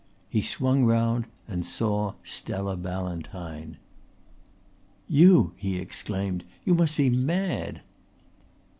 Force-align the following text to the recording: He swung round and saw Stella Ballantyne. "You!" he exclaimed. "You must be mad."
He 0.31 0.41
swung 0.41 0.83
round 0.83 1.27
and 1.47 1.63
saw 1.63 2.15
Stella 2.23 2.75
Ballantyne. 2.75 3.77
"You!" 5.07 5.53
he 5.57 5.77
exclaimed. 5.77 6.43
"You 6.65 6.73
must 6.73 6.97
be 6.97 7.11
mad." 7.11 7.81